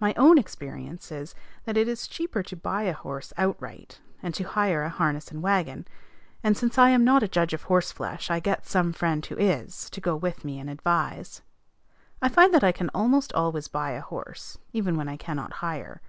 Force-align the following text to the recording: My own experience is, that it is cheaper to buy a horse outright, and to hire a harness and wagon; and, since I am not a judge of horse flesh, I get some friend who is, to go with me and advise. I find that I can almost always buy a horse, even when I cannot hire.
My 0.00 0.12
own 0.16 0.38
experience 0.38 1.12
is, 1.12 1.36
that 1.66 1.76
it 1.76 1.86
is 1.86 2.08
cheaper 2.08 2.42
to 2.42 2.56
buy 2.56 2.82
a 2.82 2.92
horse 2.92 3.32
outright, 3.38 4.00
and 4.20 4.34
to 4.34 4.42
hire 4.42 4.82
a 4.82 4.88
harness 4.88 5.30
and 5.30 5.40
wagon; 5.40 5.86
and, 6.42 6.56
since 6.56 6.78
I 6.78 6.88
am 6.90 7.04
not 7.04 7.22
a 7.22 7.28
judge 7.28 7.52
of 7.54 7.62
horse 7.62 7.92
flesh, 7.92 8.28
I 8.28 8.40
get 8.40 8.66
some 8.66 8.92
friend 8.92 9.24
who 9.24 9.36
is, 9.38 9.88
to 9.90 10.00
go 10.00 10.16
with 10.16 10.44
me 10.44 10.58
and 10.58 10.68
advise. 10.68 11.42
I 12.20 12.28
find 12.28 12.52
that 12.54 12.64
I 12.64 12.72
can 12.72 12.88
almost 12.88 13.32
always 13.34 13.68
buy 13.68 13.92
a 13.92 14.00
horse, 14.00 14.58
even 14.72 14.96
when 14.96 15.08
I 15.08 15.16
cannot 15.16 15.52
hire. 15.52 16.02